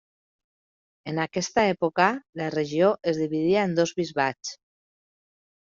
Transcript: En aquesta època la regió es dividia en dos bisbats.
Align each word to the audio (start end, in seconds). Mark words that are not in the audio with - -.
En 1.11 1.19
aquesta 1.23 1.65
època 1.73 2.09
la 2.43 2.49
regió 2.57 2.89
es 3.13 3.21
dividia 3.25 3.69
en 3.69 3.79
dos 3.83 3.97
bisbats. 4.03 4.59